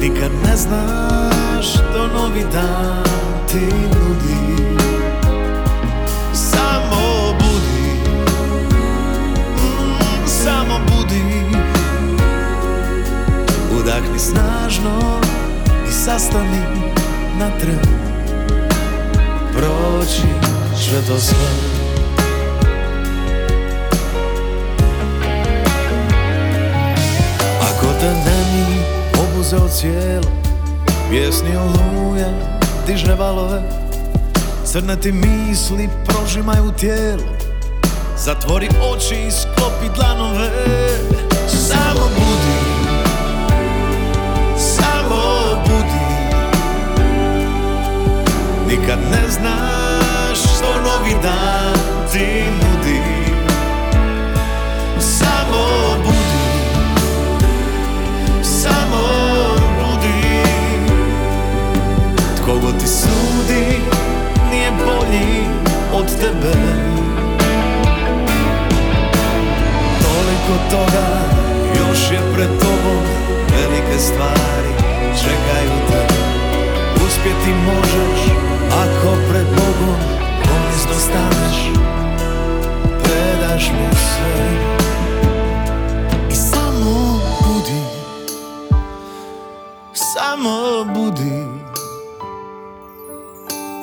Nikad 0.00 0.30
ne 0.44 0.56
znaš 0.56 1.72
što 1.72 2.06
novi 2.06 2.44
dan 2.52 3.04
ti 3.48 3.74
nudi 3.74 4.61
Udahni 14.12 14.18
snažno 14.18 15.20
i 15.88 15.92
sastani 15.92 16.62
na 17.38 17.50
tren. 17.60 17.78
Proći 19.52 20.28
će 20.84 21.06
to 21.08 21.18
sve 21.18 21.36
Ako 27.60 27.86
te 28.00 28.06
nemi 28.06 28.82
obuzeo 29.22 29.68
cijelo 29.68 30.32
Pjesni 31.10 31.56
oluje, 31.56 32.26
diže 32.86 33.14
valove. 33.14 33.62
Crne 34.64 34.96
ti 34.96 35.12
misli 35.12 35.88
prožimaju 36.04 36.72
tijelo 36.72 37.22
Zatvori 38.16 38.68
oči 38.94 39.14
i 39.14 39.30
sklopi 39.30 39.96
dlanove. 39.96 40.50
Samo 41.48 42.21
Nikad 48.82 48.98
ne 49.10 49.28
znaš 49.30 50.38
što 50.56 50.66
novi 50.66 51.14
dan 51.22 51.74
ti 52.12 52.44
nudi. 52.52 53.00
Samo 55.00 55.66
budi 56.04 56.52
Samo 58.42 59.02
budi. 59.78 60.42
Tko 62.36 62.58
god 62.58 62.80
ti 62.80 62.86
sudi 62.88 63.80
Nije 64.50 64.70
bolji 64.70 65.44
od 65.92 66.06
tebe. 66.06 66.54
Toliko 70.02 70.62
toga 70.70 71.06
još 71.78 72.10
je 72.12 72.18
pred 72.34 72.48
tobom 72.60 73.02
Velike 73.52 73.98
stvari 73.98 74.72
čekaju 75.22 75.70
te. 75.88 76.14
Uspjeti 77.06 77.50
možeš 77.66 78.51
ako 78.72 79.16
pred 79.30 79.46
Bogom 79.46 80.00
Ponizno 80.42 80.94
staneš 80.98 81.58
Predaš 83.02 83.70
mu 83.70 83.88
sve. 83.94 84.46
I 86.30 86.34
samo 86.34 87.20
budi 87.44 87.82
Samo 89.92 90.84
budi. 90.94 91.44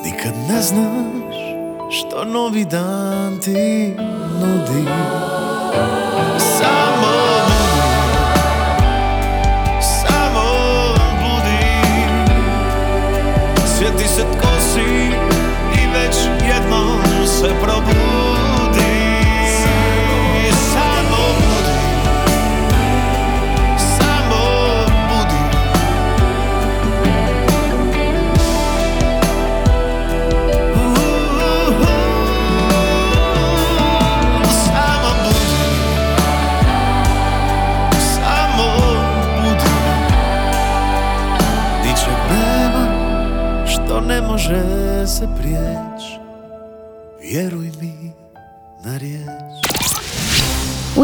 Nikad 0.05 0.33
ne 0.49 0.61
znaš 0.61 1.35
što 1.91 2.25
novi 2.25 2.65
dan 2.65 3.39
ti 3.39 3.93
nudi 4.41 4.89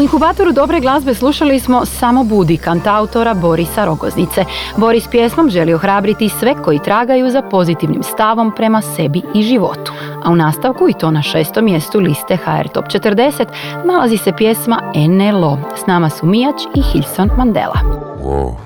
inkubatoru 0.06 0.52
dobre 0.52 0.80
glazbe 0.80 1.14
slušali 1.14 1.60
smo 1.60 1.84
Samo 1.84 2.24
budi 2.24 2.56
kantautora 2.56 3.34
Borisa 3.34 3.84
Rogoznice. 3.84 4.44
Boris 4.76 5.08
pjesmom 5.08 5.50
želi 5.50 5.74
ohrabriti 5.74 6.28
sve 6.28 6.54
koji 6.64 6.78
tragaju 6.78 7.30
za 7.30 7.42
pozitivnim 7.42 8.02
stavom 8.02 8.52
prema 8.56 8.82
sebi 8.82 9.22
i 9.34 9.42
životu. 9.42 9.92
A 10.24 10.30
u 10.30 10.36
nastavku, 10.36 10.88
i 10.88 10.92
to 10.92 11.10
na 11.10 11.22
šestom 11.22 11.64
mjestu 11.64 12.00
liste 12.00 12.36
HR 12.36 12.68
Top 12.68 12.84
40, 12.84 13.46
nalazi 13.84 14.16
se 14.16 14.32
pjesma 14.32 14.80
NLO. 14.94 15.58
S 15.76 15.86
nama 15.86 16.10
su 16.10 16.26
Mijač 16.26 16.62
i 16.74 16.82
Hilson 16.82 17.30
Mandela. 17.36 17.80
Taman 18.22 18.65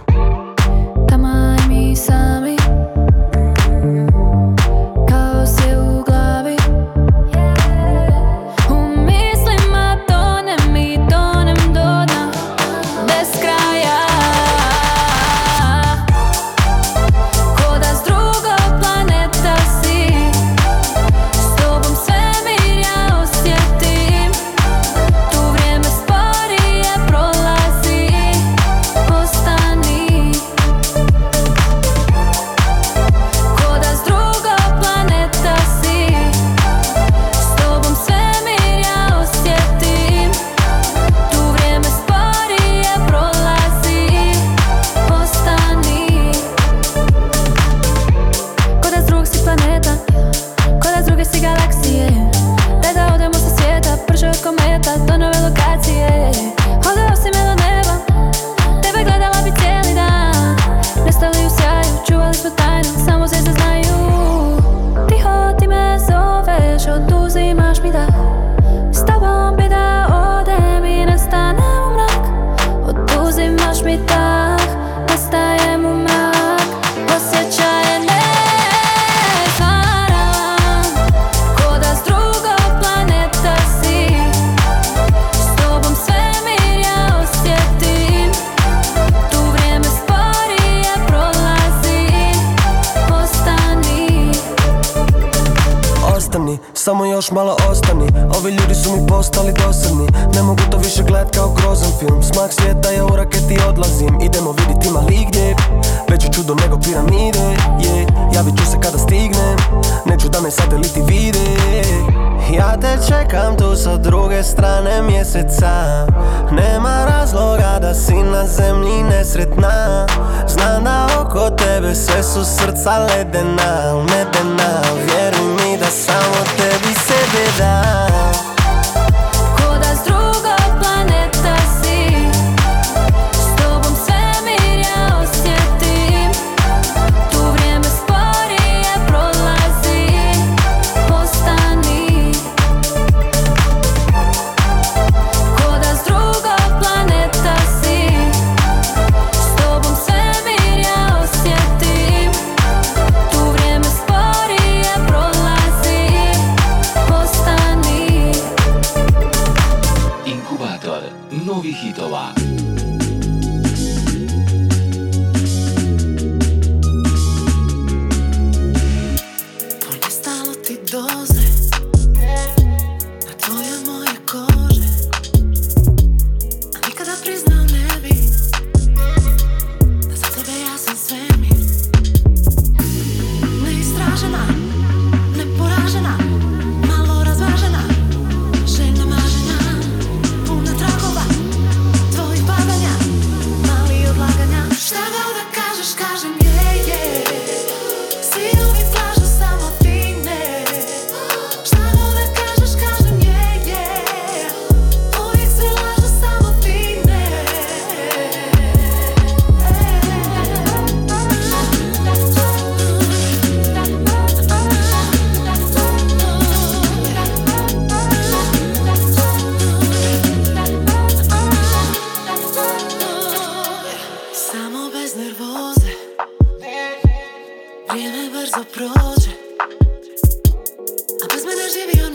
Inclusive 231.73 231.95
you. 231.95 232.10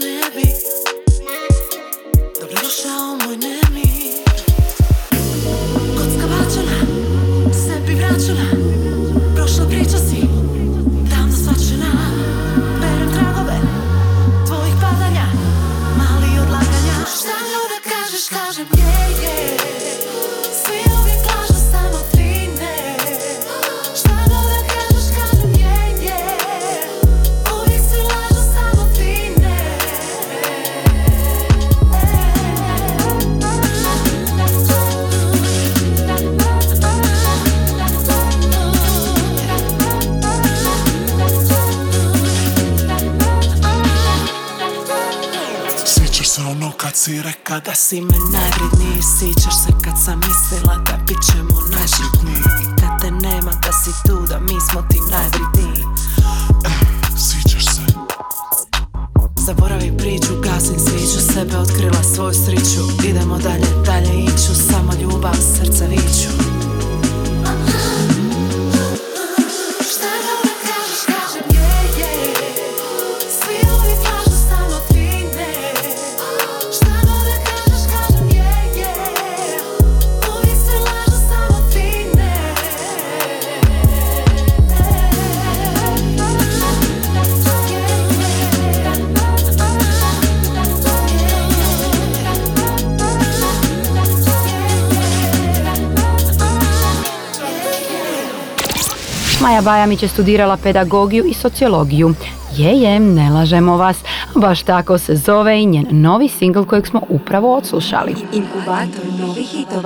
Maja 99.42 99.62
Bajamić 99.62 100.02
je 100.02 100.08
studirala 100.08 100.56
pedagogiju 100.56 101.24
i 101.24 101.34
sociologiju. 101.34 102.14
Je, 102.56 102.80
je, 102.80 103.00
ne 103.00 103.30
lažemo 103.30 103.76
vas. 103.76 103.96
Baš 104.34 104.62
tako 104.62 104.98
se 104.98 105.16
zove 105.16 105.62
i 105.62 105.66
njen 105.66 105.86
novi 105.90 106.28
singl 106.28 106.62
kojeg 106.62 106.86
smo 106.86 107.00
upravo 107.08 107.56
odslušali. 107.56 108.14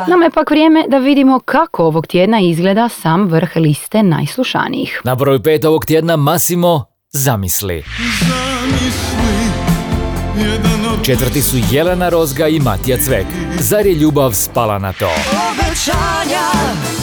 Nama 0.09 0.25
je 0.25 0.31
pak 0.31 0.51
vrijeme 0.51 0.85
da 0.89 0.99
vidimo 0.99 1.41
kako 1.41 1.85
ovog 1.85 2.07
tjedna 2.07 2.41
izgleda 2.41 2.89
sam 2.89 3.29
vrh 3.29 3.57
liste 3.57 4.03
najslušanijih. 4.03 5.01
Na 5.05 5.15
broj 5.15 5.43
pet 5.43 5.65
ovog 5.65 5.85
tjedna 5.85 6.17
Masimo 6.17 6.85
Zamisli. 7.13 7.85
Zamisli 8.21 9.31
Četvrti 11.05 11.43
su 11.43 11.57
Jelena 11.71 12.09
Rozga 12.09 12.49
i 12.49 12.61
Matija 12.61 12.99
Cvek. 12.99 13.27
Zar 13.59 13.87
je 13.87 13.95
ljubav 13.95 14.33
spala 14.33 14.79
na 14.79 14.93
to? 14.93 15.09
Obećanja 15.51 17.00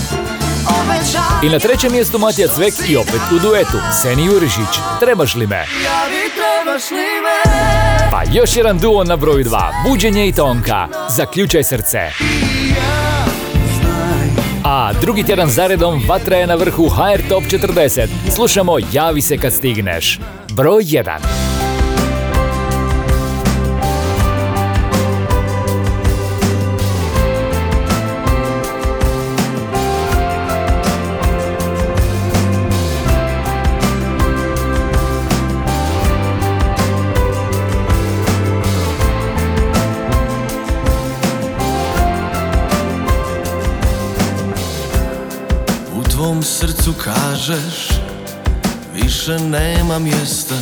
i 1.44 1.50
na 1.50 1.60
trećem 1.60 1.92
mjestu 1.92 2.20
Matija 2.20 2.48
Cvek 2.48 2.74
i 2.90 2.98
opet 2.98 3.22
u 3.36 3.40
duetu 3.40 3.78
Seni 4.02 4.26
Jurišić, 4.26 4.80
Trebaš 5.00 5.36
li 5.36 5.48
me? 5.48 5.66
Pa 8.12 8.22
još 8.34 8.56
jedan 8.56 8.78
duo 8.78 9.04
na 9.04 9.16
broju 9.16 9.46
2, 9.46 9.90
Buđenje 9.90 10.28
i 10.28 10.32
Tonka, 10.32 10.88
Zaključaj 11.10 11.64
srce. 11.64 12.00
A 14.64 14.94
drugi 15.02 15.24
tjedan 15.24 15.50
zaredom 15.50 16.02
vatra 16.08 16.38
je 16.38 16.48
na 16.48 16.56
vrhu 16.56 16.90
HR 16.90 17.30
Top 17.30 17.44
40. 17.44 18.08
Slušamo 18.36 18.78
Javi 18.92 19.22
se 19.22 19.38
kad 19.38 19.54
stigneš. 19.54 20.20
Broj 20.50 20.84
1. 20.84 21.57
Tvom 46.28 46.44
srcu 46.44 46.94
kažeš 47.04 47.90
Više 48.94 49.40
nema 49.40 50.00
mjesta. 50.00 50.56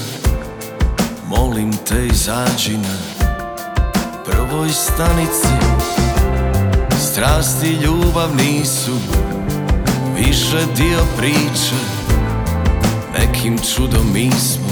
Molim 1.28 1.74
te 1.90 2.06
izađi 2.06 2.78
na 2.78 2.98
Prvoj 4.26 4.70
stanici. 4.70 5.48
Strasti 7.00 7.68
ljubav 7.68 8.36
nisu 8.36 8.92
Više 10.16 10.66
dio 10.76 11.00
priče. 11.18 11.76
Nekim 13.20 13.58
čudom 13.58 14.14
mi 14.14 14.32
smo 14.32 14.72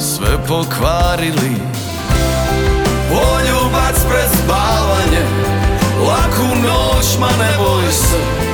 Sve 0.00 0.46
pokvarili. 0.48 1.54
Poljubac 3.08 3.96
pred 4.08 4.30
spavanje 4.44 5.24
Laku 6.06 6.56
noć, 6.62 7.18
ma 7.20 7.28
ne 7.28 7.56
boj 7.58 7.92
se 7.92 8.53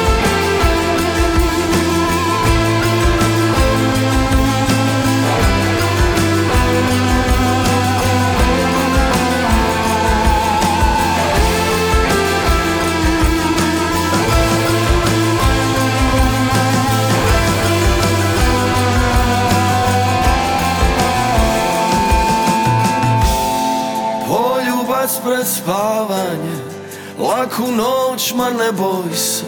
Laku 27.61 27.71
noć, 27.71 28.33
ma 28.33 28.49
ne 28.49 28.71
boj 28.71 29.15
se. 29.15 29.45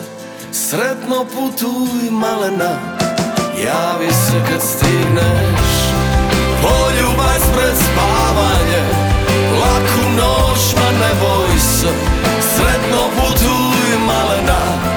Sretno 0.52 1.26
putuj 1.26 2.12
malena 2.12 2.78
Javi 3.66 4.12
se 4.12 4.42
kad 4.50 4.62
stigneš. 4.62 5.74
Poljubac 6.62 7.42
pred 7.56 7.76
spavanje. 7.76 8.84
Laku 9.62 10.10
noć, 10.18 10.76
ma 10.76 10.92
ne 11.00 11.12
boj 11.22 11.60
se. 11.60 11.90
Sretno 12.56 13.02
putuj 13.16 13.98
malena 14.08 14.93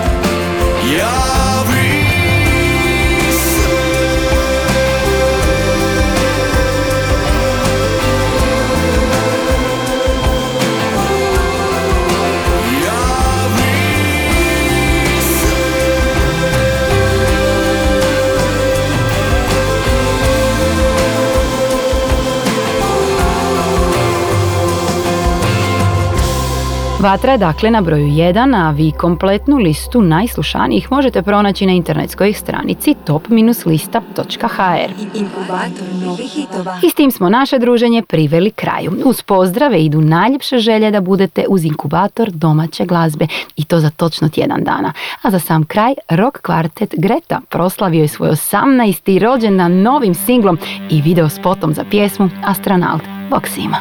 Vatra 27.07 27.33
je 27.33 27.39
dakle 27.39 27.71
na 27.71 27.81
broju 27.81 28.07
1, 28.07 28.67
a 28.67 28.71
vi 28.71 28.93
kompletnu 28.93 29.57
listu 29.57 30.03
najslušanijih 30.03 30.93
možete 30.93 31.23
pronaći 31.23 31.67
na 31.67 31.73
internetskoj 31.73 32.33
stranici 32.33 32.95
top-lista.hr. 33.05 34.91
Inkubator 35.15 35.87
novih 36.05 36.31
hitova. 36.31 36.79
I 36.83 36.91
s 36.91 36.95
tim 36.95 37.11
smo 37.11 37.29
naše 37.29 37.59
druženje 37.59 38.03
priveli 38.03 38.51
kraju. 38.51 38.93
Uz 39.05 39.23
pozdrave 39.23 39.85
idu 39.85 40.01
najljepše 40.01 40.59
želje 40.59 40.91
da 40.91 41.01
budete 41.01 41.45
uz 41.49 41.65
inkubator 41.65 42.31
domaće 42.31 42.85
glazbe 42.85 43.27
i 43.57 43.65
to 43.65 43.81
za 43.81 43.91
točno 43.91 44.29
tjedan 44.29 44.65
dana. 44.65 44.93
A 45.23 45.31
za 45.31 45.39
sam 45.39 45.65
kraj 45.65 45.95
rock 46.09 46.39
kvartet 46.43 46.95
Greta 46.99 47.41
proslavio 47.49 48.03
je 48.03 48.09
svoj 48.09 48.29
18. 48.31 49.19
rođendan 49.19 49.83
novim 49.83 50.15
singlom 50.15 50.59
i 50.91 51.03
video 51.03 51.29
spotom 51.29 51.75
za 51.75 51.85
pjesmu 51.91 52.31
Astronaut. 52.45 53.03
Bog 53.31 53.49
svima. 53.49 53.77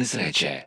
незрече. 0.00 0.59